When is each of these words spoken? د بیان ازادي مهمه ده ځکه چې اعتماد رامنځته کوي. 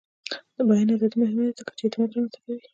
د 0.55 0.57
بیان 0.67 0.87
ازادي 0.95 1.15
مهمه 1.21 1.43
ده 1.47 1.53
ځکه 1.59 1.71
چې 1.77 1.83
اعتماد 1.85 2.09
رامنځته 2.13 2.39
کوي. 2.43 2.59